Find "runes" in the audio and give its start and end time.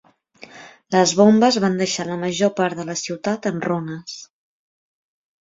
3.69-4.19